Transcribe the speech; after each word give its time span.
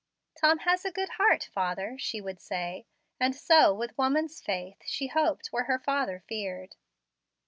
"Tom 0.35 0.57
has 0.61 0.83
a 0.83 0.89
good 0.91 1.09
heart, 1.19 1.47
father," 1.53 1.95
she 1.99 2.19
would 2.19 2.41
say; 2.41 2.87
and 3.19 3.35
so, 3.35 3.71
with 3.71 3.95
woman's 3.99 4.41
faith, 4.41 4.77
she 4.83 5.05
hoped 5.05 5.49
where 5.51 5.65
her 5.65 5.77
father 5.77 6.23
feared. 6.27 6.75